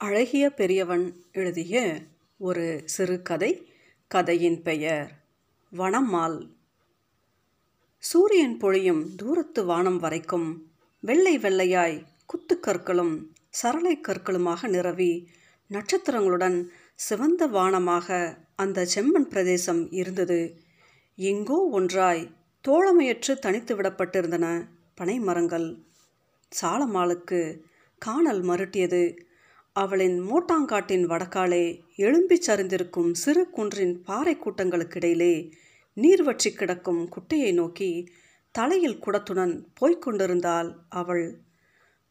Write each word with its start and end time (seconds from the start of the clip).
அழகிய 0.00 0.44
பெரியவன் 0.50 1.04
எழுதிய 1.32 1.74
ஒரு 2.40 2.64
சிறுகதை 2.84 3.50
கதையின் 4.10 4.58
பெயர் 4.62 5.10
வனமால் 5.72 6.36
சூரியன் 8.02 8.56
பொழியும் 8.58 9.02
தூரத்து 9.16 9.64
வானம் 9.64 9.98
வரைக்கும் 9.98 10.46
வெள்ளை 11.02 11.34
வெள்ளையாய் 11.38 11.96
குத்துக்கற்களும் 12.26 13.14
சரளை 13.50 13.94
கற்களுமாக 14.00 14.68
நிரவி 14.68 15.10
நட்சத்திரங்களுடன் 15.70 16.58
சிவந்த 16.98 17.48
வானமாக 17.48 18.08
அந்த 18.56 18.88
செம்மன் 18.94 19.28
பிரதேசம் 19.28 19.82
இருந்தது. 19.92 20.40
எங்கோ 21.18 21.60
ஒன்றாய் 21.70 22.24
தோழமையற்று 22.64 23.34
தனித்து 23.38 23.74
விடப்பட்டிருந்தன 23.76 24.46
பனை 24.94 25.16
மரங்கள் 25.20 25.68
சாலமாளுக்கு 26.52 27.40
காணல் 28.02 28.42
மருட்டியது. 28.42 29.04
அவளின் 29.76 30.20
மோட்டாங்காட்டின் 30.20 31.04
வடக்காலே 31.04 31.80
எழும்பிச் 31.96 32.46
சரிந்திருக்கும் 32.46 33.12
சிறு 33.12 33.50
குன்றின் 33.50 33.94
பாறை 34.02 34.36
கூட்டங்களுக்கிடையிலே 34.36 35.50
நீர்வற்றி 35.96 36.50
கிடக்கும் 36.54 37.08
குட்டையை 37.08 37.54
நோக்கி 37.54 38.08
தலையில் 38.50 38.98
குடத்துடன் 38.98 39.64
போய்க் 39.74 40.02
கொண்டிருந்தால் 40.02 40.70
அவள். 40.88 41.26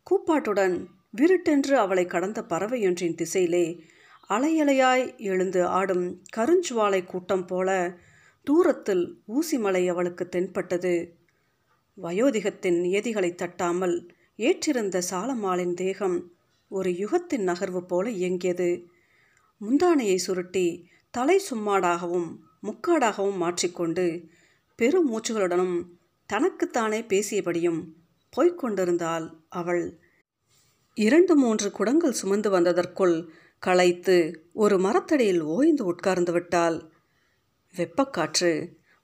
கூப்பாட்டுடன் 0.07 0.75
விருட்டென்று 1.11 1.77
அவளை 1.77 2.05
கடந்த 2.05 2.41
பறவையொன்றின் 2.41 3.15
திசையிலே 3.15 3.65
அலையலையாய் 4.29 5.17
எழுந்து 5.17 5.65
ஆடும் 5.65 6.21
கருஞ்சுவாலை 6.35 7.05
கூட்டம் 7.05 7.45
போல 7.45 7.69
தூரத்தில் 8.47 9.23
ஊசிமலை 9.27 9.87
அவளுக்கு 9.87 10.29
தென்பட்டது. 10.29 10.95
வயோதிகத்தின் 11.97 12.79
நியதிகளை 12.79 13.35
தட்டாமல் 13.35 14.09
ஏற்றிருந்த 14.39 15.01
சாலமாளின் 15.09 15.73
தேகம் 15.73 16.17
ஒரு 16.73 16.89
யுகத்தின் 16.89 17.47
நகர்வு 17.47 17.81
போல 17.81 18.09
இயங்கியது. 18.09 18.69
முந்தானையை 19.61 20.15
சுருட்டி 20.15 20.67
தலை 21.09 21.41
சும்மாடாகவும் 21.49 22.29
முக்காடாகவும் 22.63 23.35
மாற்றிக்கொண்டு 23.35 24.05
பெரும் 24.75 25.09
மூச்சுகளுடனும் 25.09 25.77
தனக்குத்தானே 26.25 27.01
பேசியபடியும் 27.01 27.81
போய்க்கொண்டிருந்தாள் 28.37 29.27
அவள். 29.49 29.99
இரண்டு 30.93 31.35
மூன்று 31.35 31.71
குடங்கள் 31.71 32.11
சுமந்து 32.11 32.49
வந்ததற்குள் 32.49 33.27
களைத்து 33.59 34.17
ஒரு 34.53 34.79
மரத்தடியில் 34.79 35.41
ஓய்ந்து 35.41 35.85
உட்கார்ந்து 35.85 36.31
விட்டாள். 36.31 36.77
வெப்பக்காற்று 37.75 38.51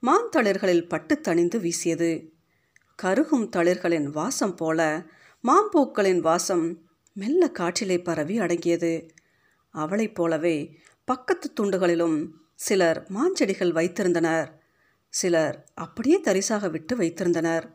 மாந்தளிர்களில் 0.03 0.87
பட்டு 0.87 1.15
தணிந்து 1.27 1.57
வீசியது. 1.59 2.11
கருகும் 2.95 3.49
தளிர்களின் 3.49 4.07
வாசம் 4.09 4.55
போல 4.55 4.79
மாம்பூக்களின் 5.43 6.19
வாசம் 6.19 6.67
மெல்ல 7.19 7.43
காற்றிலே 7.59 7.97
பரவி 8.03 8.35
அடங்கியது. 8.39 8.93
அவளைப் 9.75 10.15
போலவே 10.15 10.57
பக்கத்து 11.07 11.47
துண்டுகளிலும் 11.53 12.17
சிலர் 12.59 12.99
மாஞ்செடிகள் 13.09 13.75
வைத்திருந்தனர். 13.79 14.49
சிலர் 15.13 15.55
அப்படியே 15.75 16.17
தரிசாக 16.23 16.69
விட்டு 16.69 16.93
வைத்திருந்தனர். 16.97 17.65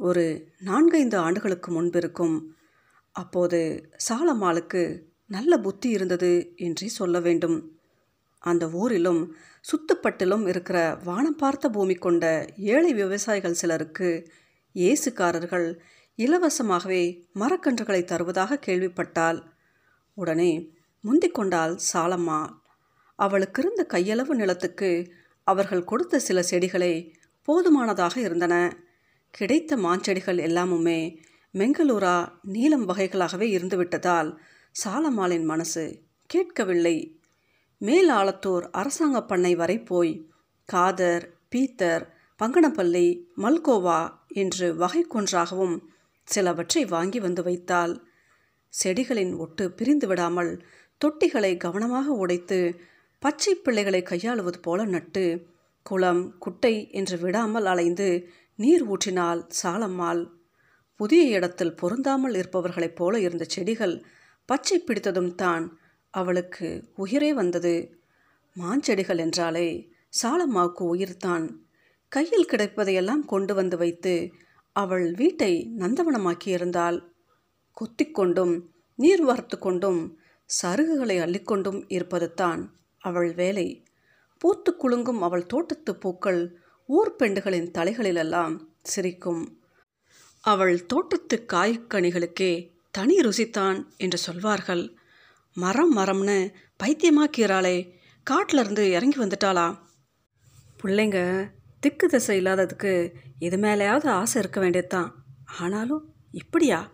ஒரு 0.00 0.24
நான்கைந்து 0.60 1.16
ஆண்டுகளுக்கு 1.16 1.70
முன்பிருக்கும் 1.72 2.36
அப்போது 3.16 3.60
சாலமாளுக்கு 4.08 4.82
நல்ல 5.30 5.52
புத்தி 5.58 5.88
இருந்தது 5.88 6.30
என்றே 6.56 6.88
சொல்ல 6.90 7.16
வேண்டும். 7.20 7.58
அந்த 8.42 8.64
ஊரிலும் 8.72 9.22
சுத்துப்பட்டிலும் 9.64 10.44
இருக்கிற 10.48 10.78
வானம் 11.04 11.36
பார்த்த 11.36 11.68
பூமி 11.68 11.94
கொண்ட 11.96 12.24
ஏழை 12.72 12.92
விவசாயிகள் 12.94 13.60
சிலருக்கு 13.60 14.08
இயேசுக்காரர்கள் 14.74 15.66
இலவசமாகவே 16.18 17.24
மரக்கன்றுகளை 17.34 18.04
தருவதாக 18.04 18.58
கேள்விப்பட்டால் 18.66 19.42
உடனே 20.14 20.70
முந்திக் 21.00 21.34
கொண்டாள் 21.34 21.78
சாலம்மா. 21.92 22.48
அவளுக்கு 23.16 23.62
இருந்த 23.62 23.86
கையளவு 23.88 24.28
நிலத்துக்கு 24.28 25.12
அவர்கள் 25.44 25.84
கொடுத்த 25.84 26.18
சில 26.18 26.42
செடிகளே 26.42 27.14
போதுமானதாக 27.42 28.20
இருந்தன. 28.20 28.76
கிடைத்த 29.30 29.76
மாஞ்செடிகள் 29.76 30.40
எல்லாமுமே 30.48 31.18
மெங்களூரா 31.54 32.32
நீலம் 32.42 32.88
வகைகளாகவே 32.88 33.48
இருந்துவிட்டதால் 33.58 34.36
சாலம்மாளின் 34.84 35.44
மனசு 35.44 36.02
கேட்கவில்லை. 36.26 37.20
மேல் 37.78 38.10
ஆலத்தூர் 38.10 38.70
அரசாங்க 38.70 39.22
பண்ணை 39.22 39.54
வரை 39.54 39.78
போய் 39.82 40.30
காதர் 40.64 41.34
பீத்தர் 41.54 42.04
பங்கனப்பள்ளி 42.38 43.24
மல்கோவா 43.36 44.00
என்று 44.28 44.76
வகை 44.76 45.02
கொன்றாகவும் 45.02 45.90
சிலவற்றை 46.28 46.82
வாங்கி 46.86 47.20
வந்து 47.20 47.42
வைத்தாள். 47.42 47.94
செடிகளின் 48.72 49.32
ஒட்டு 49.36 49.64
பிரிந்து 49.70 50.06
விடாமல் 50.06 50.52
தொட்டிகளை 51.00 51.52
கவனமாக 51.56 52.06
உடைத்து 52.14 52.58
பச்சை 53.22 53.52
பிள்ளைகளை 53.54 54.00
கையாளுவது 54.02 54.58
போல 54.60 54.84
நட்டு 54.84 55.24
குளம் 55.86 56.22
குட்டை 56.38 56.74
என்று 56.90 57.16
விடாமல் 57.18 57.66
அலைந்து 57.66 58.08
நீர் 58.58 58.84
ஊற்றினால் 58.88 59.40
சாலம்மாள். 59.62 60.22
புதிய 61.00 61.22
இடத்தில் 61.36 61.74
பொருந்தாமல் 61.74 62.34
இருப்பவர்களைப் 62.34 62.96
போல 62.96 63.20
இருந்த 63.20 63.44
செடிகள் 63.48 63.94
பச்சை 64.48 64.78
பிடித்ததும் 64.78 65.34
தான் 65.34 65.64
அவளுக்கு 66.14 66.68
உயிரே 66.96 67.30
வந்தது. 67.32 67.74
மாஞ்செடிகள் 68.56 69.22
என்றாலே 69.26 69.68
சாலம்மாவுக்கு 70.22 70.84
உயிர்தான் 70.94 71.44
கையில் 72.12 72.50
கிடைப்பதையெல்லாம் 72.50 73.24
கொண்டு 73.24 73.52
வந்து 73.54 73.76
வைத்து 73.76 74.14
அவள் 74.76 75.06
வீட்டை 75.14 75.52
நந்தவனமாக்கியிருந்தாள். 75.78 76.98
கொத்திக்கொண்டும் 77.76 78.54
நீர் 78.98 79.22
வார்த்து 79.22 79.58
கொண்டும் 79.58 80.00
சருகுகளை 80.62 81.16
அள்ளிக்கொண்டும் 81.20 81.80
இருப்பது 81.88 82.34
தான் 82.34 82.62
அவள் 83.02 83.30
வேலை. 83.34 83.66
பூத்து 84.38 84.70
குலுங்கும் 84.76 85.20
அவள் 85.22 85.46
தோட்டத்து 85.46 85.92
பூக்கள் 85.96 86.40
ஊர் 86.88 87.16
பெண்டுகளின் 87.18 87.68
தலைகளிலெல்லாம் 87.70 88.54
சிரிக்கும். 88.82 89.42
அவள் 90.44 90.86
தோட்டத்து 90.86 91.36
காய்கனிகளுக்கே 91.52 92.52
தனி 92.90 93.16
ருசித்தான் 93.18 93.78
என்று 93.96 94.18
சொல்வார்கள். 94.18 94.84
மரம் 95.56 95.96
மரம்னு 95.96 96.38
பைத்தியமாக்கிறாளே 96.82 97.76
காட்டிலிருந்து 98.26 98.90
இறங்கி 98.90 99.18
வந்துட்டாளா? 99.18 99.66
பிள்ளைங்க 100.82 101.18
திக்கு 101.80 102.06
திசை 102.08 102.42
இல்லாததுக்கு 102.42 102.92
இது 103.42 103.56
மேலேயாவது 103.56 104.06
ஆசை 104.06 104.40
இருக்க 104.40 104.60
வேண்டியதுதான். 104.60 105.24
ஆனாலும் 105.60 106.14
இப்படியா? 106.30 106.90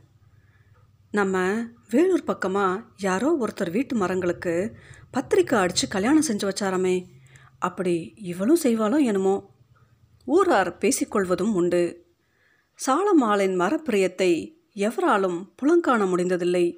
நம்ம 1.10 1.64
வேலூர் 1.90 2.24
பக்கமாக 2.24 2.82
யாரோ 2.96 3.36
ஒருத்தர் 3.40 3.70
வீட்டு 3.70 3.96
மரங்களுக்கு 3.96 4.76
பத்திரிக்கை 5.10 5.58
அடித்து 5.58 5.88
கல்யாணம் 5.88 6.24
செஞ்சு 6.28 6.50
வச்சாராமே. 6.50 7.06
அப்படி 7.58 8.14
இவளும் 8.16 8.58
செய்வாளோ 8.62 9.04
என்னமோ? 9.04 9.54
ஊரார் 10.24 10.78
பேசிக்கொள்வதும் 10.78 11.54
உண்டு. 11.54 12.06
சாலமாளின் 12.86 13.58
மரப்பிரியத்தை 13.58 14.32
எவராலும் 14.72 15.52
புலங்காண 15.62 16.04
முடிந்ததில்லை. 16.06 16.76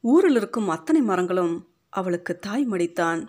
ஊரில் 0.00 0.36
இருக்கும் 0.36 0.68
அத்தனை 0.68 1.02
மரங்களும் 1.02 1.68
அவளுக்கு 1.88 2.38
தாய் 2.38 2.66
மடித்தான். 2.70 3.26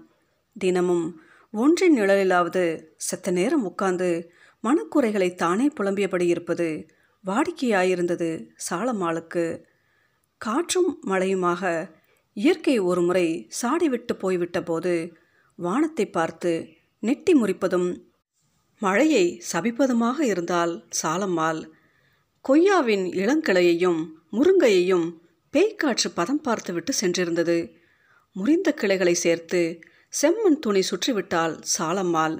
தினமும் 0.60 1.22
ஒன்றின் 1.52 2.00
நிழலிலாவது 2.00 2.86
செத்த 2.96 3.32
நேரம் 3.32 3.64
உட்கார்ந்து 3.64 4.34
மனக்குறைகளை 4.64 5.36
தானே 5.36 5.68
புலம்பியபடி 5.80 6.22
இருப்பது 6.22 6.88
வாடிக்கையாயிருந்தது 7.26 8.48
சாலம்மாளுக்கு 8.70 9.64
காற்றும் 10.38 11.00
மழையுமாக 11.06 11.92
இயற்கை 12.34 12.80
ஒரு 12.80 13.02
முறை 13.02 13.48
சாடிவிட்டு 13.62 14.14
போய்விட்ட 14.14 14.62
போது 14.62 15.14
வானத்தை 15.56 16.06
பார்த்து 16.08 16.52
நெட்டி 17.00 17.34
முறிப்பதும் 17.34 17.90
மழையை 18.80 19.42
சபிப்பதுமாக 19.52 20.20
இருந்தால் 20.22 20.88
சாலம்மாள் 21.04 21.62
கொய்யாவின் 22.46 23.06
இளங்கிளையையும் 23.14 24.02
முருங்கையையும் 24.32 25.08
பேய்க்காற்று 25.54 26.10
பதம் 26.14 26.42
பார்த்துவிட்டு 26.42 26.94
சென்றிருந்தது. 27.02 27.58
முறிந்த 28.36 28.72
கிளைகளை 28.72 29.14
சேர்த்து 29.14 29.62
செம்மண் 30.22 30.60
துணி 30.60 30.82
சுற்றிவிட்டால் 30.82 31.56
சாலம்மாள் 31.78 32.36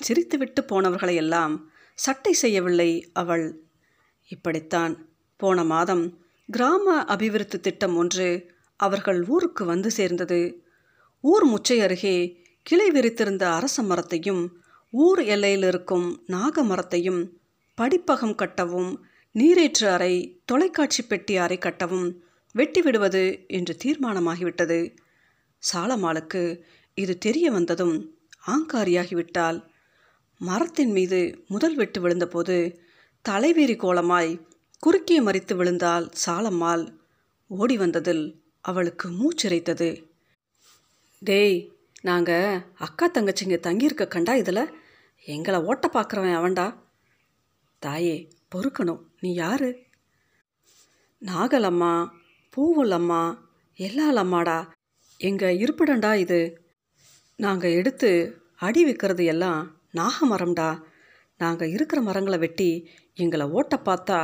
சிரித்துவிட்டு 0.00 0.60
போனவர்களையெல்லாம் 0.60 1.54
சட்டை 1.94 2.32
செய்யவில்லை 2.32 3.10
அவள். 3.12 3.60
இப்படித்தான் 4.28 5.08
போன 5.36 5.64
மாதம் 5.64 6.18
கிராம 6.48 7.04
அபிவிருத்தி 7.04 7.60
திட்டம் 7.60 7.96
ஒன்று 7.96 8.54
அவர்கள் 8.76 9.24
ஊருக்கு 9.24 9.64
வந்து 9.64 9.90
சேர்ந்தது. 9.90 10.64
ஊர் 11.20 11.46
முச்சை 11.46 11.78
அருகே 11.78 12.44
கிளை 12.62 12.90
விரித்திருந்த 12.90 13.42
அரச 13.42 13.82
மரத்தையும் 13.82 14.58
ஊர் 14.90 15.22
எல்லையில் 15.22 15.62
இருக்கும் 15.62 16.22
நாக 16.26 16.62
மரத்தையும் 16.62 17.38
படிப்பகம் 17.78 18.36
கட்டவும் 18.36 18.92
நீரேற்று 19.34 19.86
அறை 19.86 20.42
தொலைக்காட்சி 20.44 21.02
பெட்டி 21.02 21.36
அறை 21.36 21.58
கட்டவும் 21.58 22.14
வெட்டிவிடுவது 22.54 23.46
என்று 23.46 23.76
தீர்மானமாகிவிட்டது. 23.84 24.96
சாலமாளுக்கு 25.72 26.62
இது 26.94 27.18
தெரிய 27.18 27.50
வந்ததும் 27.50 28.14
ஆங்காரியாகிவிட்டால் 28.46 29.58
மரத்தின் 30.38 30.90
மீது 30.90 31.44
முதல் 31.48 31.74
வெட்டு 31.74 32.08
விழுந்தபோது 32.08 32.78
தலைவீறி 33.28 33.76
கோலமாய் 33.76 34.46
குறுக்கே 34.78 35.22
மறித்து 35.22 35.56
விழுந்தால் 35.56 36.10
சாலம்மாள். 36.26 36.98
ஓடி 37.46 37.76
வந்ததில் 37.76 38.42
அவளுக்கு 38.60 39.10
மூச்சிறைத்தது 39.10 40.10
டேய் 41.18 41.72
நாங்கள் 42.00 42.62
அக்கா 42.74 43.10
தங்கச்சிங்க 43.10 43.60
தங்கியிருக்க 43.60 44.08
கண்டா 44.08 44.34
இதில்? 44.34 44.70
எங்களை 45.24 45.60
ஓட்ட 45.60 45.90
பார்க்குறவன் 45.92 46.36
அவன்டா. 46.36 46.76
தாயே 47.78 48.28
பொறுக்கணும். 48.54 49.00
நீ 49.20 49.32
யாரு? 49.32 49.82
நாகலம்மா 51.20 52.10
பூவுலம்மா 52.56 53.38
எல்லாலம்மாடா. 53.76 54.68
எங்கள் 55.18 55.56
இருப்பிடண்டா 55.56 56.14
இது. 56.14 56.60
நாங்கள் 57.36 57.72
எடுத்து 57.72 58.40
அடி 58.56 58.84
வைக்கிறது 58.84 59.24
எல்லாம் 59.24 59.75
நாகமரம்டா. 59.98 60.70
நாங்கள் 61.38 61.70
இருக்கிற 61.70 62.02
மரங்களை 62.02 62.38
வெட்டி 62.38 62.70
எங்களை 63.14 63.46
ஓட்ட 63.46 63.80
பார்த்தா 63.84 64.20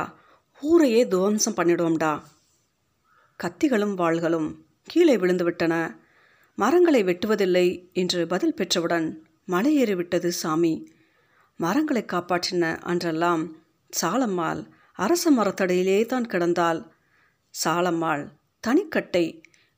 ஊரையே 0.61 1.07
துவம்சம் 1.07 1.55
பண்ணிடுவோம்டா. 1.55 2.13
கத்திகளும் 3.43 3.95
வாள்களும் 3.95 4.49
கீழே 4.83 5.17
விழுந்து 5.17 5.43
விட்டன 5.43 5.73
மரங்களை 6.55 7.03
வெட்டுவதில்லை 7.03 7.67
என்று 7.93 8.27
பதில் 8.27 8.57
பெற்றவுடன் 8.57 9.07
மலையேறிவிட்டது 9.47 10.27
சாமி. 10.27 10.73
மரங்களை 11.55 12.03
காப்பாற்றின 12.05 12.63
அன்றெல்லாம் 12.83 13.43
சாலம்மாள் 14.01 14.61
அரச 14.93 15.31
மரத்தடையிலே 15.31 16.05
தான் 16.05 16.25
கிடந்தாள். 16.25 16.79
சாலம்மாள் 17.63 18.23
தனிக்கட்டை 18.59 19.25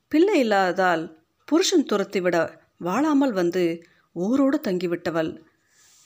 பிள்ளை 0.07 0.39
இல்லாததால் 0.39 1.03
புருஷன் 1.45 1.85
துரத்திவிட 1.85 2.37
வாழாமல் 2.77 3.33
வந்து 3.33 3.63
ஊரோடு 4.15 4.57
தங்கிவிட்டவள். 4.67 5.31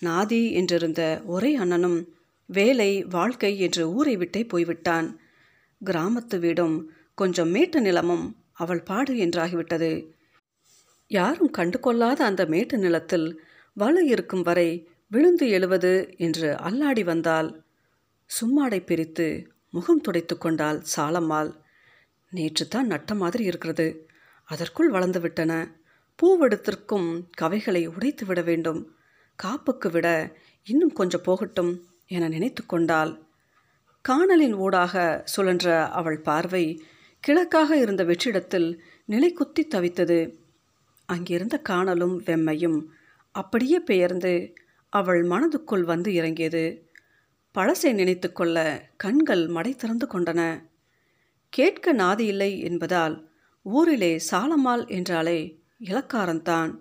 நாதி 0.02 0.42
என்றிருந்த 0.60 1.26
ஒரே 1.26 1.56
அண்ணனும் 1.56 2.14
வேலை 2.46 3.04
வாழ்க்கை 3.04 3.60
என்று 3.60 3.90
ஊரை 3.90 4.18
விட்டே 4.18 4.44
போய்விட்டான். 4.44 5.20
கிராமத்து 5.86 6.40
வீடும் 6.40 6.92
கொஞ்சம் 7.14 7.50
மேட்டு 7.50 7.82
நிலமும் 7.82 8.38
அவள் 8.54 8.84
பாடு 8.84 9.14
என்றாகிவிட்டது. 9.14 10.10
யாரும் 11.08 11.52
கண்டு 11.52 11.80
கொள்ளாத 11.80 12.26
அந்த 12.26 12.46
மேட்டு 12.46 12.78
நிலத்தில் 12.78 13.42
வலு 13.74 14.06
இருக்கும் 14.06 14.42
வரை 14.42 14.88
விழுந்து 15.08 15.50
எழுவது 15.50 16.14
என்று 16.18 16.54
அல்லாடி 16.54 17.04
வந்தால் 17.04 17.64
சும்மாடை 18.30 18.86
பிரித்து 18.86 19.48
முகம் 19.70 20.02
துடைத்து 20.02 20.38
கொண்டாள் 20.38 20.84
சாலம்மாள். 20.96 21.52
நேற்று 22.32 22.68
தான் 22.68 22.88
நட்ட 22.88 23.16
மாதிரி 23.16 23.44
இருக்கிறது. 23.44 24.10
அதற்குள் 24.44 24.90
வளர்ந்து 24.90 25.20
விட்டன. 25.20 25.54
கவைகளை 27.38 27.86
உடைத்து 27.88 28.26
விட 28.26 28.42
வேண்டும். 28.42 28.82
காப்புக்கு 29.44 29.92
விட 29.92 30.36
இன்னும் 30.64 30.94
கொஞ்சம் 30.94 31.22
போகட்டும் 31.22 31.86
என 32.08 32.28
நினைத்து 32.28 32.66
கொண்டாள். 32.66 33.24
காணலின் 34.02 34.54
ஊடாக 34.54 35.24
சுழன்ற 35.36 35.88
அவள் 35.90 36.20
பார்வை 36.22 36.84
கிழக்காக 37.28 37.72
இருந்த 37.72 38.04
வெற்றிடத்தில் 38.04 38.82
நிலை 39.06 39.34
குத்தி 39.34 39.68
தவித்தது. 39.68 40.36
அங்கிருந்த 41.06 41.58
காணலும் 41.58 42.22
வெம்மையும் 42.22 42.86
அப்படியே 43.32 43.80
பெயர்ந்து 43.80 44.54
அவள் 44.90 45.24
மனதுக்குள் 45.24 45.84
வந்து 45.84 46.14
இறங்கியது. 46.14 46.88
பழசை 47.56 47.94
நினைத்து 47.94 48.32
கொள்ள 48.32 48.90
கண்கள் 48.98 49.48
மடை 49.48 49.76
திறந்து 49.76 50.08
கொண்டன. 50.08 50.70
கேட்க 51.50 51.94
நாதி 51.94 52.20
இல்லை 52.20 52.60
என்பதால் 52.60 53.30
ஊரிலே 53.62 54.22
சாலமால் 54.32 54.88
என்றாலே 54.88 55.60
இலக்காரன்தான். 55.80 56.72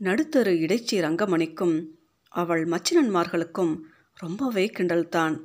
நடுத்தரு 0.00 0.52
இடைச்சி 0.60 1.00
ரங்கமணிக்கும் 1.00 1.86
அவள் 2.28 2.64
மச்சினன்மார்களுக்கும் 2.64 3.78
ரொம்பவே 4.14 4.70
கிண்டல்தான். 4.78 5.36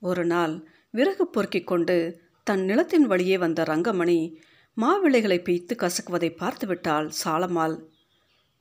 ஒரு 0.00 0.24
நாள் 0.24 0.68
விறகு 0.90 1.26
பொறுக்கிக் 1.26 1.66
கொண்டு 1.66 1.96
தன் 2.44 2.64
நிலத்தின் 2.64 3.06
வழியே 3.06 3.38
வந்த 3.38 3.62
ரங்கமணி 3.62 4.36
மாவிளைகளை 4.76 5.38
பீய்த்து 5.38 5.74
கசக்குவதை 5.76 6.30
பார்த்துவிட்டாள் 6.36 7.10
சாலம்மாள். 7.24 7.76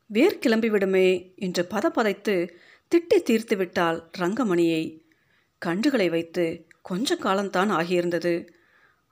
வேர் 0.09 0.39
கிளம்பிவிடுமே 0.39 1.35
என்று 1.35 1.67
பதப்பதைத்து 1.69 2.49
திட்டி 2.91 3.21
தீர்த்து 3.21 3.55
விட்டாள் 3.55 4.09
ரங்கமணியை. 4.17 5.01
கன்றுகளை 5.65 6.09
வைத்து 6.09 6.67
கொஞ்ச 6.81 7.15
காலம்தான் 7.15 7.71
ஆகியிருந்தது. 7.71 8.47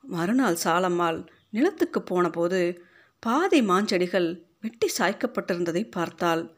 மறுநாள் 0.02 0.58
சாலம்மாள் 0.64 1.28
நிலத்துக்கு 1.50 2.02
போனபோது 2.02 2.82
பாதி 3.20 3.62
மாஞ்செடிகள் 3.62 4.30
வெட்டி 4.64 4.88
சாய்க்கப்பட்டிருந்ததை 4.98 5.92
பார்த்தாள். 5.92 6.56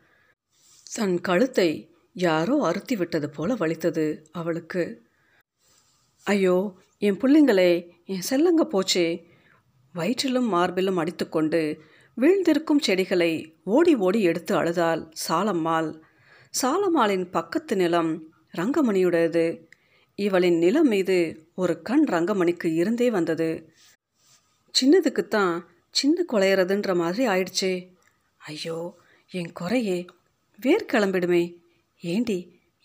தன் 0.94 1.22
கழுத்தை 1.22 1.94
யாரோ 2.14 2.64
அறுத்தி 2.64 2.96
விட்டது 2.96 3.30
போல 3.30 3.54
வலித்தது 3.54 4.26
அவளுக்கு. 4.32 5.08
ஐயோ 6.24 6.74
என் 6.98 7.18
பிள்ளைங்களே 7.18 7.90
என் 8.06 8.28
செல்லங்க 8.30 8.64
போச்சே. 8.72 9.26
வயிற்றிலும் 9.94 10.54
மார்பிலும் 10.54 10.96
அடித்துக்கொண்டு 10.96 11.82
வீழ்ந்திருக்கும் 12.18 12.84
செடிகளை 12.86 13.62
ஓடி 13.64 13.96
ஓடி 13.96 14.22
எடுத்து 14.22 14.56
அழுதாள் 14.56 15.12
சாலம்மாள். 15.28 16.02
சாலம்மாளின் 16.62 17.32
பக்கத்து 17.32 17.76
நிலம் 17.76 18.32
ரங்கமணியுடையது. 18.58 19.66
இவளின் 20.16 20.58
நிலம் 20.58 20.88
மீது 20.88 21.50
ஒரு 21.56 21.82
கண் 21.82 22.06
ரங்கமணிக்கு 22.08 22.66
இருந்தே 22.66 23.12
வந்தது. 23.12 23.74
சின்னதுக்குத்தான் 24.76 25.62
சின்ன 25.90 26.26
குலையிறதுன்ற 26.34 26.96
மாதிரி 26.96 27.28
ஆயிடுச்சே. 27.28 27.94
ஐயோ 28.46 28.98
என் 29.32 29.52
குறையே. 29.52 30.06
வேர் 30.60 30.90
கிளம்பிடுமே. 30.94 31.44
ஏண்டி 32.02 32.38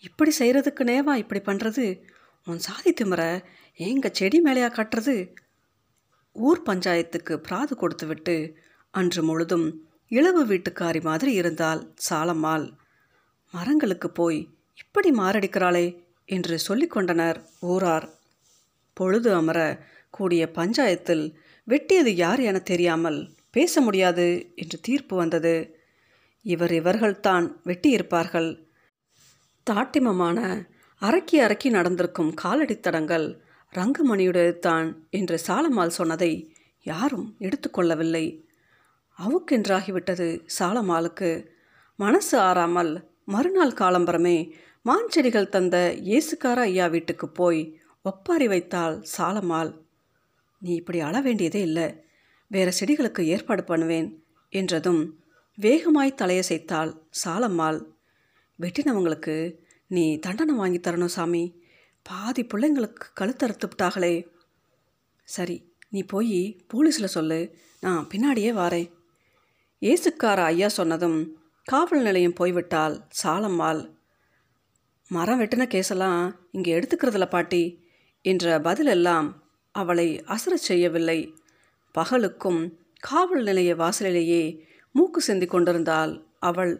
இப்படி 0.03 0.31
செய்கிறதுக்கு 0.39 0.83
நேவா 0.83 1.13
இப்படி 1.15 1.41
பண்ணுறது 1.45 1.85
உன் 2.47 2.57
சாதி 2.57 2.91
திமிர 2.91 3.21
எங்கள் 3.79 4.11
செடி 4.11 4.41
மேலேயா 4.41 4.69
கட்டுறது? 4.77 5.15
ஊர் 6.35 6.61
பஞ்சாயத்துக்கு 6.65 7.33
பிராது 7.37 7.75
கொடுத்து 7.75 8.07
விட்டு 8.07 8.35
அன்று 8.93 9.23
முழுதும் 9.23 9.67
இளவு 10.07 10.45
வீட்டுக்காரி 10.45 11.01
மாதிரி 11.01 11.33
இருந்தால் 11.33 11.93
சாலம்மாள். 12.09 12.65
மரங்களுக்கு 13.53 14.09
போய் 14.11 14.39
இப்படி 14.77 15.11
மாரடிக்கிறாளே 15.11 15.85
என்று 16.25 16.57
சொல்லிக்கொண்டனர் 16.67 17.39
ஊரார். 17.61 18.07
பொழுது 18.93 19.29
அமர 19.33 19.59
கூடிய 20.09 20.45
பஞ்சாயத்தில் 20.55 21.25
வெட்டியது 21.67 22.13
யார் 22.23 22.39
என 22.39 22.59
தெரியாமல் 22.59 23.19
பேச 23.53 23.81
முடியாது 23.81 24.25
என்று 24.55 24.77
தீர்ப்பு 24.81 25.15
வந்தது. 25.15 25.55
இவர் 26.45 26.71
இவர்கள்தான் 26.71 27.45
வெட்டியிருப்பார்கள். 27.69 28.49
தாட்டிமமான 29.67 30.37
அரக்கி 31.01 31.37
அரக்கி 31.45 31.69
நடந்திருக்கும் 31.69 32.31
காலடித்தடங்கள் 32.43 33.27
ரங்கமணியுடையது 33.73 34.55
தான் 34.59 34.87
என்று 35.09 35.37
சாலமால் 35.47 35.97
சொன்னதை 35.97 36.31
யாரும் 36.85 37.27
எடுத்துக்கொள்ளவில்லை 37.39 38.25
அவுக்கென்றாகிவிட்டது 39.17 40.27
சாலமாலுக்கு. 40.59 41.29
மனசு 41.99 42.35
ஆறாமல் 42.39 42.91
மறுநாள் 43.25 43.79
காலம்பரமே 43.81 44.37
மாஞ்செடிகள் 44.85 45.53
தந்த 45.55 45.77
இயேசுக்கார 46.09 46.59
ஐயா 46.69 46.85
வீட்டுக்கு 46.87 47.27
போய் 47.29 47.61
ஒப்பாரி 48.05 48.47
வைத்தாள் 48.47 48.95
சாலமால். 49.17 49.71
நீ 50.61 50.71
இப்படி 50.75 50.99
அழ 50.99 51.15
வேண்டியதே 51.21 51.61
இல்லை. 51.61 51.87
வேற 52.51 52.71
செடிகளுக்கு 52.79 53.21
ஏற்பாடு 53.33 53.63
பண்ணுவேன் 53.63 54.07
என்றதும் 54.49 55.01
வேகமாய் 55.55 56.19
தலையசைத்தாள் 56.21 56.91
சாலம்மாள். 57.23 57.79
வெட்டினவங்களுக்கு 58.59 59.35
நீ 59.87 60.19
தண்டனை 60.19 60.55
வாங்கி 60.55 60.79
தரணும் 60.79 61.13
சாமி. 61.17 61.43
பாதி 62.03 62.43
பிள்ளைங்களுக்கு 62.43 63.05
கழுத்தறுத்து 63.19 63.65
விட்டாகளே. 63.67 64.27
சரி 65.23 65.57
நீ 65.89 66.03
போய் 66.03 66.65
போலீஸில் 66.73 67.13
சொல்லு. 67.15 67.39
நான் 67.81 68.07
பின்னாடியே 68.13 68.51
வாரேன். 68.61 68.89
ஏசுக்கார 69.81 70.39
ஐயா 70.51 70.67
சொன்னதும் 70.67 71.19
காவல் 71.63 72.01
நிலையம் 72.01 72.33
போய்விட்டால் 72.33 73.07
சாலம்மாள். 73.23 73.81
மரம் 75.07 75.41
வெட்டின 75.41 75.65
கேஸெல்லாம் 75.73 76.35
இங்கே 76.51 76.79
எடுத்துக்கிறதில்ல 76.79 77.29
பாட்டி 77.29 77.63
என்ற 78.21 78.59
பதிலெல்லாம் 78.59 79.27
அவளை 79.71 80.07
அசரச் 80.27 80.67
செய்யவில்லை. 80.69 81.19
பகலுக்கும் 81.97 82.61
காவல் 82.99 83.43
நிலைய 83.43 83.75
வாசலிலேயே 83.75 84.65
மூக்கு 84.91 85.21
சிந்தி 85.21 85.45
கொண்டிருந்தாள் 85.45 86.23
அவள். 86.39 86.73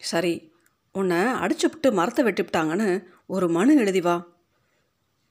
சரி 0.00 0.52
உன்னை 0.92 1.16
அடிச்சுவிட்டு 1.16 1.92
மரத்தை 1.92 2.24
வெட்டிவிட்டாங்கன்னு 2.24 3.04
ஒரு 3.26 3.48
மனு 3.48 3.76
எழுதி 3.76 4.00
வா. 4.00 4.16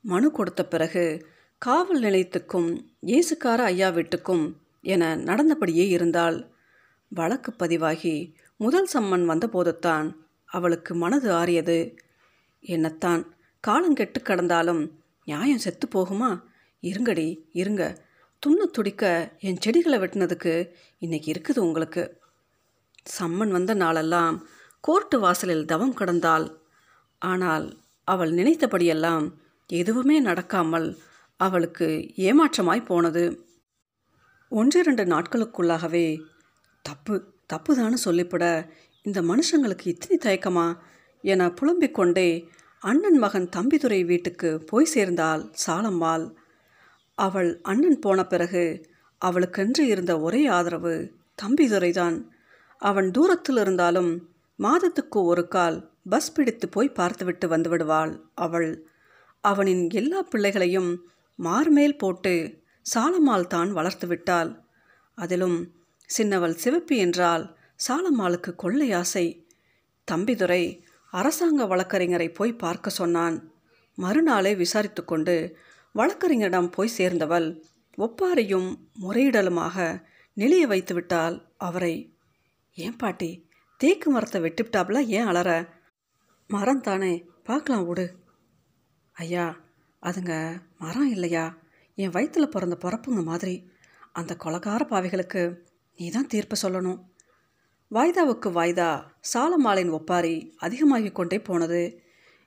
மனு 0.02 0.32
கொடுத்த 0.32 0.66
பிறகு 0.66 1.26
காவல் 1.58 2.02
நிலையத்துக்கும் 2.02 2.70
இயேசுக்கார 3.06 3.60
ஐயா 3.72 3.90
வீட்டுக்கும் 3.90 4.54
என 4.82 5.16
நடந்தபடியே 5.16 5.88
இருந்தாள். 5.88 6.38
வழக்கு 7.12 7.54
பதிவாகி 7.54 8.16
முதல் 8.58 8.90
சம்மன் 8.94 9.26
வந்தபோதுத்தான் 9.32 10.08
அவளுக்கு 10.46 10.96
மனது 10.96 11.30
ஆறியது. 11.34 11.98
என்னத்தான் 12.62 13.24
காலங்கெட்டு 13.68 14.20
கடந்தாலும் 14.24 14.84
நியாயம் 15.26 15.58
செத்து 15.58 15.88
போகுமா? 15.88 16.30
இருங்கடி 16.82 17.28
இருங்க. 17.52 17.84
துண்ணு 18.44 18.66
துடிக்க 18.72 19.04
என் 19.40 19.60
செடிகளை 19.60 19.98
வெட்டினதுக்கு 20.00 20.54
இன்னைக்கு 21.00 21.30
இருக்குது 21.34 21.60
உங்களுக்கு. 21.60 22.04
சம்மன் 23.18 23.54
வந்த 23.56 23.74
நாளெல்லாம் 23.74 24.36
கோர்ட்டு 24.84 25.18
வாசலில் 25.20 25.66
தவம் 25.66 25.94
கடந்தாள். 25.94 26.46
ஆனால் 27.22 27.66
அவள் 28.08 28.32
நினைத்தபடியெல்லாம் 28.32 29.26
எதுவுமே 29.70 30.18
நடக்காமல் 30.22 30.88
அவளுக்கு 31.40 31.88
ஏமாற்றமாய் 32.28 32.88
போனது. 32.92 33.24
ஒன்றிரண்டு 34.52 35.04
நாட்களுக்குள்ளாகவே 35.06 36.08
தப்பு 36.86 37.16
தப்புதான்னு 37.54 37.98
சொல்லிவிட 38.06 38.46
இந்த 39.06 39.20
மனுஷங்களுக்கு 39.22 39.86
இத்தனை 39.94 40.18
தயக்கமா 40.26 40.68
என 41.24 41.50
புலம்பிக் 41.52 41.98
கொண்டே 41.98 42.30
அண்ணன் 42.82 43.20
மகன் 43.20 43.48
தம்பிதுரை 43.56 44.02
வீட்டுக்கு 44.06 44.50
போய் 44.70 44.94
சேர்ந்தாள் 44.94 45.44
சாலம்மாள். 45.66 46.26
அவள் 47.18 47.50
அண்ணன் 47.62 48.00
போன 48.00 48.20
பிறகு 48.26 48.64
அவளுக்கென்று 49.22 49.84
இருந்த 49.94 50.14
ஒரே 50.20 50.42
ஆதரவு 50.48 50.96
தம்பிதுரைதான் 51.42 52.18
அவன் 52.82 53.08
தூரத்தில் 53.12 53.58
இருந்தாலும் 53.58 54.12
மாதத்துக்கு 54.60 55.20
ஒரு 55.24 55.44
கால் 55.48 55.78
பஸ் 56.10 56.34
பிடித்து 56.34 56.66
போய் 56.70 56.90
பார்த்துவிட்டு 56.90 57.46
வந்து 57.48 57.70
விடுவாள் 57.70 58.14
அவள். 58.36 58.70
அவனின் 59.44 59.84
எல்லா 59.90 60.20
பிள்ளைகளையும் 60.22 60.92
மார்மேல் 61.40 61.98
போட்டு 61.98 62.34
சாலமால் 62.86 63.48
தான் 63.48 63.72
வளர்த்து 63.72 64.08
விட்டாள். 64.08 64.52
அதிலும் 65.18 65.58
சின்னவள் 66.10 66.56
சிவப்பி 66.64 66.96
என்றால் 66.98 67.46
சாலம்மாளுக்கு 67.88 68.52
கொள்ளை 68.56 68.88
ஆசை. 68.92 69.26
தம்பிதுரை 70.08 70.64
அரசாங்க 71.14 71.64
வழக்கறிஞரை 71.66 72.30
போய் 72.34 72.54
பார்க்க 72.56 72.90
சொன்னான். 72.90 73.38
மறுநாளே 73.98 74.56
விசாரித்து 74.56 75.04
கொண்டு 75.06 75.36
வழக்கறிஞரிடம் 75.98 76.72
போய் 76.72 76.96
சேர்ந்தவள் 76.98 77.48
ஒப்பாரியும் 77.98 78.70
முறையிடலுமாக 79.02 80.06
நெளிய 80.38 80.64
வைத்துவிட்டால் 80.68 81.38
அவரை 81.58 81.94
ஏன் 82.78 82.96
பாட்டி 82.96 83.30
தேக்கு 83.80 84.12
மரத்தை 84.12 84.40
வெட்டிவிட்டாப்புல 84.42 85.00
ஏன் 85.08 85.26
அலற? 85.26 85.50
மரம் 86.50 86.82
தானே 86.82 87.14
பார்க்கலாம் 87.44 87.88
விடு 87.88 88.06
ஐயா 89.16 89.46
அதுங்க 90.04 90.62
மரம் 90.78 91.10
இல்லையா? 91.10 91.46
என் 91.98 92.10
வயிற்றில் 92.10 92.50
பிறந்த 92.50 92.76
பிறப்புங்க 92.82 93.24
மாதிரி. 93.24 93.56
அந்த 94.12 94.38
கொலகார 94.44 94.82
பாவைகளுக்கு 94.88 95.42
நீ 96.00 96.10
தான் 96.10 96.28
தீர்ப்பு 96.28 96.56
சொல்லணும். 96.62 97.00
வாய்தாவுக்கு 97.92 98.50
வாய்தா 98.50 98.90
சாலமாலின் 99.34 99.92
ஒப்பாரி 99.92 100.36
அதிகமாகிக் 100.58 101.16
கொண்டே 101.16 101.40
போனது. 101.40 101.82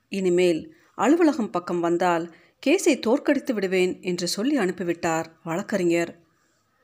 இனிமேல் 0.08 0.76
அலுவலகம் 0.94 1.50
பக்கம் 1.50 1.80
வந்தால் 1.80 2.34
கேஸை 2.62 2.94
தோற்கடித்து 2.98 3.52
விடுவேன் 3.54 4.00
என்று 4.00 4.28
சொல்லி 4.28 4.58
அனுப்பிவிட்டார் 4.58 5.26
வழக்கறிஞர். 5.42 6.10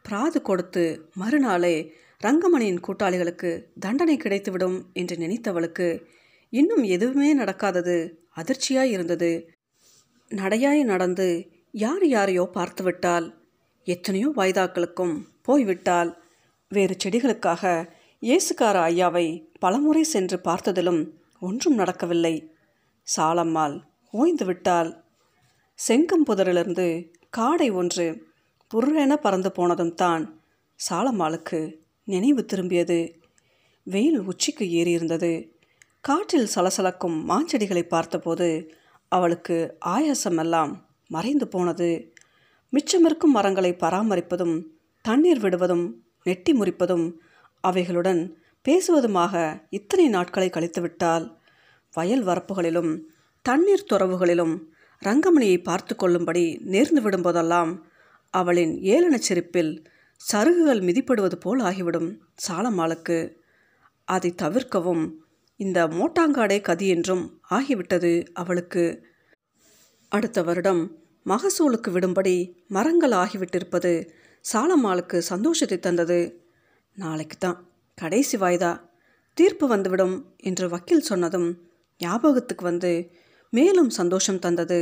பிராது 0.03 0.43
கொடுத்து 0.43 0.85
மறுநாளே 1.15 1.77
ரங்கமணியின் 2.21 2.85
கூட்டாளிகளுக்கு 2.87 3.51
தண்டனை 3.79 4.17
கிடைத்துவிடும் 4.17 4.79
என்று 4.93 5.17
நினைத்தவளுக்கு 5.17 5.89
இன்னும் 6.49 6.83
எதுவுமே 6.83 7.37
நடக்காதது 7.37 7.97
அதிர்ச்சியாய் 8.37 8.91
இருந்தது. 8.91 9.55
நடையாய் 10.29 10.83
நடந்து 10.83 11.29
யார் 11.71 12.07
யாரையோ 12.07 12.51
பார்த்துவிட்டால் 12.53 13.27
எத்தனையோ 13.85 14.29
வாய்தாக்களுக்கும் 14.37 15.15
போய்விட்டால் 15.43 16.11
வேறு 16.69 16.97
செடிகளுக்காக 17.05 17.65
இயேசுக்கார 18.23 18.77
ஐயாவை 18.91 19.27
பலமுறை 19.59 20.03
சென்று 20.03 20.41
பார்த்ததிலும் 20.45 21.03
ஒன்றும் 21.39 21.75
நடக்கவில்லை. 21.75 22.35
சாலம்மாள் 23.07 23.77
ஓய்ந்து 24.11 24.45
விட்டால் 24.45 24.91
செங்கம்புதரிலிருந்து 25.79 26.87
காடை 27.31 27.71
ஒன்று 27.71 28.07
புருளென 28.71 29.17
பறந்து 29.17 29.51
போனதும் 29.53 29.95
தான் 29.95 30.25
சாலமாளுக்கு 30.81 31.61
நினைவு 32.05 32.43
திரும்பியது. 32.43 32.99
வெயில் 33.87 34.21
உச்சிக்கு 34.21 34.65
ஏறியிருந்தது. 34.79 35.33
காற்றில் 36.01 36.49
சலசலக்கும் 36.55 37.17
மாஞ்செடிகளை 37.29 37.83
பார்த்தபோது 37.83 38.49
அவளுக்கு 39.09 39.79
ஆயாசமெல்லாம் 39.87 40.73
மறைந்து 41.09 41.49
போனது. 41.49 41.91
மிச்சமிருக்கும் 42.73 43.35
மரங்களை 43.37 43.73
பராமரிப்பதும் 43.73 44.57
தண்ணீர் 45.01 45.39
விடுவதும் 45.39 45.87
நெட்டி 46.23 46.53
முறிப்பதும் 46.53 47.07
அவைகளுடன் 47.61 48.23
பேசுவதுமாக 48.65 49.35
இத்தனை 49.71 50.09
நாட்களை 50.09 50.49
கழித்துவிட்டால் 50.51 51.27
வயல் 51.95 52.25
வரப்புகளிலும் 52.25 52.93
தண்ணீர் 53.43 53.89
துறவுகளிலும் 53.93 54.55
ரங்கமணியை 55.03 55.63
பார்த்து 55.63 55.97
கொள்ளும்படி 55.97 56.59
நேர்ந்து 56.65 57.01
விடும்போதெல்லாம் 57.01 57.73
அவளின் 58.31 58.75
ஏளனச் 58.85 59.27
சிரிப்பில் 59.29 59.73
சருகுகள் 60.21 60.81
மிதிப்படுவது 60.81 61.35
போல் 61.35 61.61
ஆகிவிடும் 61.61 62.11
சாலமாளுக்கு 62.49 63.19
அதை 64.09 64.35
தவிர்க்கவும் 64.35 65.05
இந்த 65.61 65.87
மோட்டாங்காடே 65.87 66.61
கதி 66.61 66.89
என்றும் 66.89 67.41
ஆகிவிட்டது 67.51 68.27
அவளுக்கு. 68.33 68.85
அடுத்த 70.13 70.43
வருடம் 70.43 70.83
மகசூலுக்கு 71.27 71.91
விடும்படி 71.91 72.35
மரங்கள் 72.69 73.11
ஆகிவிட்டிருப்பது 73.11 73.93
சாலம்மாளுக்கு 74.53 75.19
சந்தோஷத்தை 75.19 75.79
தந்தது. 75.79 76.19
நாளைக்கு 76.97 77.37
தான். 77.37 77.59
கடைசி 77.99 78.37
வாய்தா. 78.39 78.73
தீர்ப்பு 79.35 79.67
வந்துவிடும் 79.69 80.17
என்று 80.37 80.69
வக்கீல் 80.69 81.01
சொன்னதும் 81.01 81.49
ஞாபகத்துக்கு 82.01 82.65
வந்து 82.65 82.93
மேலும் 83.57 83.91
சந்தோஷம் 83.91 84.39
தந்தது. 84.39 84.81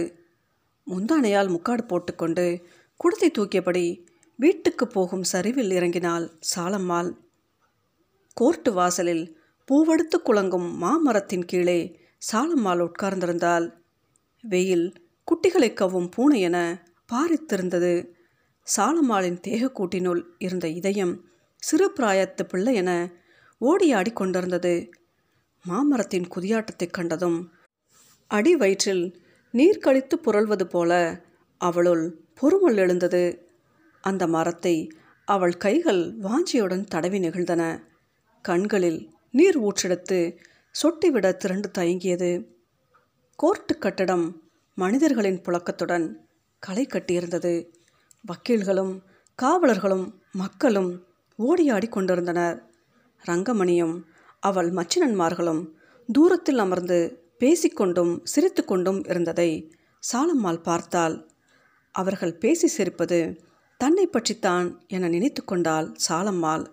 முந்தானையால் 0.86 1.48
முக்காடு 1.48 1.84
போட்டுக்கொண்டு 1.84 2.44
குடத்தை 2.96 3.30
தூக்கியபடி 3.30 3.84
வீட்டுக்கு 4.38 4.86
போகும் 4.86 5.22
சரிவில் 5.22 5.70
இறங்கினாள் 5.70 6.26
சாலம்மாள். 6.56 7.10
கோர்ட்டு 8.34 8.72
வாசலில் 8.72 9.24
பூவெடுத்து 9.68 10.16
குலங்கும் 10.24 10.68
மாமரத்தின் 10.72 11.44
கீழே 11.44 11.80
சாலம்மாள் 12.32 12.82
உட்கார்ந்திருந்தாள். 12.86 13.66
வெயில் 14.42 14.86
குட்டிகளை 15.28 15.68
கவும் 15.72 16.10
பூனை 16.10 16.40
என 16.40 16.56
பாரித்திருந்தது. 17.12 17.94
சாலம்மாளின் 18.66 19.40
தேகக்கூட்டினுள் 19.46 20.22
இருந்த 20.38 20.68
இதயம் 20.68 21.14
சிறு 21.58 21.92
பிராயத்து 21.96 22.42
பிள்ளை 22.42 22.74
என 22.74 22.90
ஓடியாடி 23.60 24.12
கொண்டிருந்தது 24.12 24.90
மாமரத்தின் 25.64 26.26
குதியாட்டத்தைக் 26.28 26.92
கண்டதும் 26.92 27.38
அடி 28.34 28.52
வயிற்றில் 28.56 29.04
நீர் 29.54 29.78
கழித்து 29.78 30.16
புரள்வது 30.18 30.66
போல 30.66 30.92
அவளுள் 31.60 32.04
பொறுமல் 32.40 32.76
எழுந்தது. 32.76 33.24
அந்த 34.04 34.26
மரத்தை 34.26 34.76
அவள் 35.28 35.56
கைகள் 35.56 36.02
வாஞ்சியுடன் 36.18 36.84
தடவி 36.84 37.18
நெகிழ்ந்தன. 37.18 37.62
கண்களில் 38.44 39.00
நீர் 39.30 39.58
ஊற்றெடுத்து 39.60 40.18
சொட்டிவிட 40.74 41.36
திரண்டு 41.36 41.68
தயங்கியது. 41.78 42.30
கோர்ட்டு 43.38 43.74
கட்டடம் 43.78 44.26
மனிதர்களின் 44.78 45.40
புழக்கத்துடன் 45.40 46.06
களை 46.62 46.84
கட்டியிருந்தது. 46.86 47.54
வக்கீல்களும் 48.24 48.94
காவலர்களும் 49.38 50.06
மக்களும் 50.32 50.90
ஓடியாடி 51.38 51.88
கொண்டிருந்தனர். 51.88 52.58
ரங்கமணியும் 53.24 53.96
அவள் 54.40 54.70
மச்சினன்மார்களும் 54.70 55.62
தூரத்தில் 56.08 56.58
அமர்ந்து 56.58 56.98
பேசிக்கொண்டும் 57.40 58.12
சிரித்து 58.22 58.62
கொண்டும் 58.64 59.00
இருந்ததை 59.04 59.50
சாலம்மாள் 60.02 60.62
பார்த்தாள். 60.62 61.16
அவர்கள் 61.94 62.38
பேசி 62.38 62.68
சிரிப்பது 62.76 63.18
தன்னை 63.80 64.06
பற்றித்தான் 64.06 64.66
என 64.86 65.08
நினைத்து 65.08 65.42
கொண்டாள் 65.44 65.88
சாலம்மாள். 66.08 66.64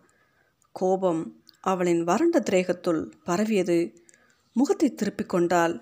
கோபம் 0.76 1.22
அவளின் 1.64 2.04
வறண்ட 2.04 2.38
திரேகத்துள் 2.40 3.02
பரவியது. 3.24 3.80
முகத்தை 4.56 4.90
திருப்பிக் 4.94 5.30
கொண்டால் 5.30 5.76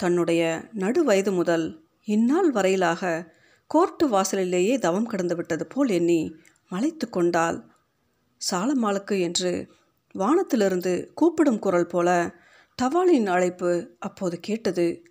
தன்னுடைய 0.00 0.42
நடு 0.72 1.00
வயது 1.04 1.32
முதல் 1.32 1.66
இந்நாள் 2.08 2.50
வரையிலாக 2.50 3.02
கோர்ட்டு 3.70 4.04
வாசலிலேயே 4.08 4.78
தவம் 4.78 5.06
கடந்து 5.06 5.34
விட்டது 5.36 5.64
போல் 5.66 5.88
எண்ணி 5.88 6.20
மலைத்து 6.70 7.06
கொண்டாள். 7.08 7.58
சாலம்மாளுக்கு 8.40 9.16
என்று 9.20 9.52
வானத்திலிருந்து 10.14 10.92
கூப்பிடும் 11.14 11.58
குரல் 11.58 11.86
போல 11.86 12.08
டவாலின் 12.82 13.26
அழைப்பு 13.26 13.96
அப்போது 13.98 14.40
கேட்டது. 14.40 15.02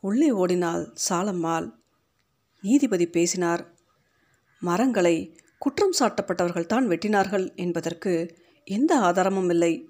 உள்ளே 0.00 0.30
ஓடினாள் 0.30 0.94
சாலம்மாள். 1.08 1.72
நீதிபதி 2.60 3.06
பேசினார். 3.06 3.74
மரங்களை 4.60 5.38
குற்றம் 5.58 5.92
சாட்டப்பட்டவர்கள் 5.98 6.66
தான் 6.66 6.88
வெட்டினார்கள் 6.88 7.54
என்பதற்கு 7.54 8.38
எந்த 8.64 8.98
ஆதாரமும் 8.98 9.50
இல்லை. 9.50 9.88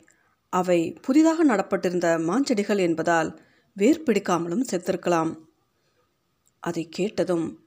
அவை 0.48 0.98
புதிதாக 1.02 1.44
நடப்பட்டிருந்த 1.44 2.18
மாஞ்செடிகள் 2.18 2.78
என்பதால் 2.78 3.40
வேர் 3.72 4.02
பிடிக்காமலும் 4.02 4.62
செத்திருக்கலாம். 4.70 5.36
அதை 6.60 6.88
கேட்டதும் 6.88 7.66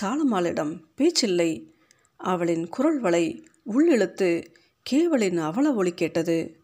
சாலம்மாளிடம் 0.00 0.80
பேச்சில்லை. 0.96 1.70
அவளின் 2.16 2.68
குரல் 2.68 3.00
வளை 3.00 3.48
உள்ளிழுத்து 3.66 4.44
கேவலின் 4.90 5.36
அவல 5.36 5.72
ஒளி 5.72 5.92
கேட்டது. 5.94 6.61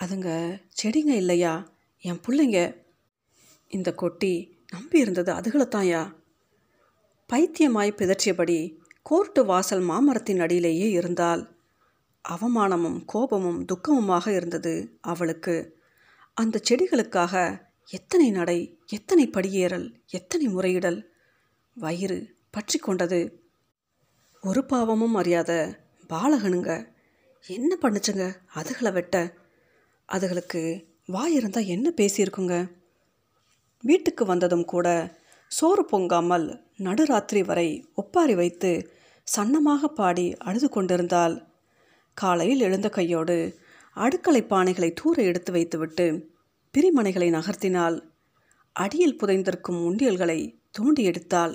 அதுங்க 0.00 0.60
செடிங்க 0.82 1.12
இல்லையா? 1.12 1.72
என் 2.00 2.20
பிள்ளைங்க. 2.28 2.84
இந்த 3.68 3.94
கொட்டி 3.94 4.56
நம்பி 4.70 4.98
இருந்தது 4.98 5.32
அதுகளைத்தான்யா. 5.32 6.14
பைத்தியமாய் 7.32 7.96
பிதற்றியபடி 7.96 8.76
கோர்ட்டு 9.02 9.44
வாசல் 9.44 9.80
மாமரத்தின் 9.80 10.40
அடியிலேயே 10.40 10.90
இருந்தால் 10.90 11.56
அவமானமும் 12.28 13.02
கோபமும் 13.06 13.64
துக்கமுமாக 13.64 14.28
இருந்தது 14.28 14.98
அவளுக்கு. 15.00 15.80
அந்த 16.34 16.60
செடிகளுக்காக 16.70 17.60
எத்தனை 17.86 18.30
நடை 18.30 18.78
எத்தனை 18.86 19.28
படியேறல் 19.28 19.94
எத்தனை 20.06 20.48
முறையிடல் 20.48 21.04
வயிறு 21.74 22.36
பற்றி 22.50 22.78
கொண்டது. 22.78 23.50
ஒரு 24.42 24.64
பாவமும் 24.64 25.14
அறியாத 25.14 25.78
பாலகனுங்க 26.08 26.70
என்ன 27.46 27.76
பண்ணுச்சுங்க? 27.82 28.24
அதுகளை 28.54 28.92
வெட்ட 28.92 29.40
அதுகளுக்கு 30.08 30.62
வாய் 31.06 31.34
இருந்தால் 31.34 31.64
என்ன 31.64 31.92
பேசியிருக்குங்க? 31.96 32.56
வீட்டுக்கு 33.84 34.24
வந்ததும் 34.24 34.64
கூட 34.64 34.86
சோறு 35.50 35.82
பொங்காமல் 35.82 36.46
நடுராத்திரி 36.78 37.44
வரை 37.44 37.68
ஒப்பாரி 37.94 38.34
வைத்து 38.34 38.70
சன்னமாக 39.26 39.84
பாடி 39.84 40.26
அழுது 40.38 40.68
கொண்டிருந்தாள். 40.68 41.34
காலையில் 42.16 42.60
எழுந்த 42.60 42.88
கையோடு 42.88 43.36
அடுக்களை 43.96 44.42
பானைகளை 44.42 44.90
தூர 44.92 45.22
எடுத்து 45.22 45.52
வைத்துவிட்டு 45.52 46.06
பிரிமனைகளை 46.74 47.28
நகர்த்தினால் 47.30 47.96
அடியில் 48.76 49.18
புதைந்திருக்கும் 49.18 49.80
உண்டியல்களை 49.88 50.38
தூண்டி 50.70 51.02
எடுத்தாள். 51.08 51.54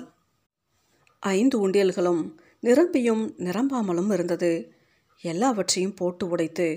ஐந்து 1.22 1.68
உண்டியல்களும் 1.68 2.22
நிரம்பியும் 2.60 3.24
நிரம்பாமலும் 3.38 4.12
இருந்தது. 4.12 4.52
எல்லாவற்றையும் 5.24 5.94
போட்டு 5.94 6.28
உடைத்து 6.28 6.68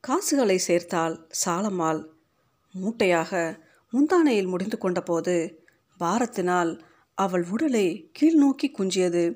காசுகளை 0.00 0.58
சேர்த்தால் 0.58 1.28
சாலம்மாள் 1.44 2.04
மூட்டையாக 2.80 3.58
முந்தானையில் 3.92 4.48
முடிந்து 4.48 4.78
கொண்டபோது 4.80 5.52
பாரத்தினால் 5.98 6.84
அவள் 7.14 7.44
உடலை 7.50 8.10
கீழ்நோக்கி 8.20 8.66
குஞ்சியது. 8.66 9.34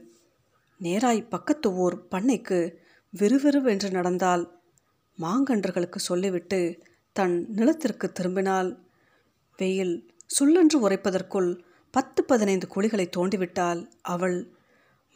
நேராய் 0.81 1.29
பக்கத்து 1.29 1.73
ஊர் 1.73 2.07
பண்ணைக்கு 2.11 2.75
விறுவிறுவென்று 3.11 3.91
நடந்தால் 3.91 4.61
மாங்கன்றுகளுக்கு 5.19 5.97
சொல்லிவிட்டு 5.97 6.79
தன் 7.13 7.47
நிலத்திற்கு 7.49 8.13
திரும்பினாள். 8.13 8.77
வெயில் 9.57 10.15
சுள்ளென்று 10.27 10.89
உரைப்பதற்குள் 10.89 11.59
பத்து 11.91 12.25
பதினைந்து 12.25 12.69
குழிகளை 12.75 13.09
தோண்டிவிட்டால் 13.17 13.89
அவள். 14.03 14.51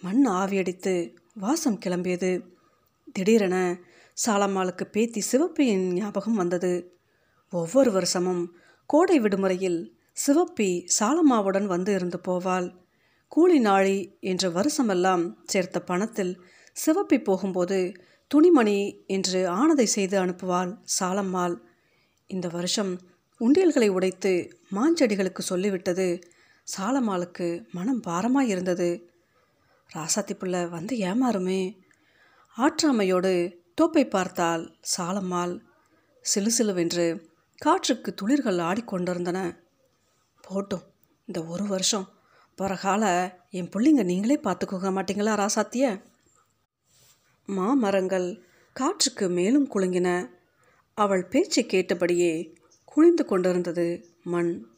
மண் 0.01 0.27
ஆவியடித்து 0.29 1.15
வாசம் 1.35 1.79
கிளம்பியது. 1.79 2.45
திடீரென 3.13 3.79
சாலம்மாளுக்கு 4.25 4.85
பேத்தி 4.85 5.23
சிவப்பியின் 5.31 5.87
ஞாபகம் 5.93 6.35
வந்தது. 6.35 6.73
ஒவ்வொரு 7.53 7.93
வருஷமும் 7.93 8.57
கோடை 8.87 9.21
விடுமுறையில் 9.21 9.97
சிவப்பி 10.27 10.87
சாலம்மாவுடன் 10.99 11.67
வந்து 11.67 11.93
இருந்து 11.93 12.21
போவாள். 12.29 12.69
கூலி 13.29 13.59
நாழி 13.59 14.17
என்ற 14.21 14.49
வருஷமெல்லாம் 14.49 15.35
சேர்த்த 15.45 15.83
பணத்தில் 15.83 16.41
சிவப்பி 16.73 17.19
போகும்போது 17.19 17.93
துணிமணி 18.31 19.05
என்று 19.07 19.41
ஆனதை 19.51 19.85
செய்து 19.85 20.25
அனுப்புவாள் 20.25 20.73
சாலம்மாள். 21.01 21.57
இந்த 22.27 22.49
வருஷம் 22.49 22.99
உண்டியல்களை 23.41 23.89
உடைத்து 23.89 24.33
மாஞ்செடிகளுக்கு 24.73 25.43
சொல்லிவிட்டது 25.49 26.23
சாலம்மாளுக்கு 26.77 27.49
மனம் 27.73 28.01
பாரமாக 28.01 28.47
இருந்தது 28.47 29.11
ராசாத்தி 29.91 30.35
பிள்ளை 30.39 30.67
வந்து 30.67 30.97
ஏமாறுமே. 30.97 31.63
ஆற்றாமையோடு 32.57 33.65
தோப்பை 33.81 34.09
பார்த்தால் 34.09 34.77
சாலம்மாள் 34.97 35.61
சிலு 36.21 36.51
சிலுவென்று 36.59 37.25
காற்றுக்கு 37.57 38.15
துளிர்கள் 38.23 38.61
ஆடிக்கொண்டிருந்தன. 38.61 39.59
போட்டும் 40.49 40.83
இந்த 41.25 41.45
ஒரு 41.45 41.67
வருஷம். 41.67 42.09
பிறகால 42.59 43.33
என் 43.51 43.69
பிள்ளைங்க 43.69 44.05
நீங்களே 44.05 44.41
பார்த்துக்கோங்க 44.45 44.91
மாட்டீங்களா 44.97 45.35
ராசாத்திய? 45.35 46.03
மாமரங்கள் 47.47 48.41
காற்றுக்கு 48.73 49.29
மேலும் 49.29 49.69
குலுங்கின. 49.71 50.29
அவள் 50.95 51.27
பேச்சை 51.27 51.67
கேட்டபடியே 51.67 52.55
குளிந்து 52.85 53.25
கொண்டிருந்தது 53.25 54.07
மண். 54.23 54.76